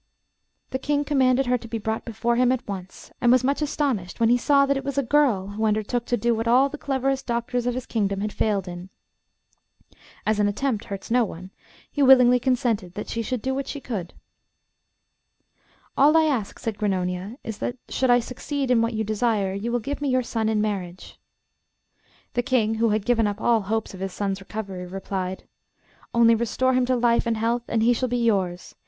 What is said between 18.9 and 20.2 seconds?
you desire, you will give me